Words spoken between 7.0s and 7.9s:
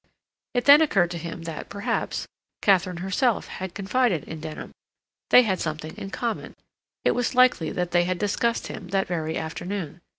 it was likely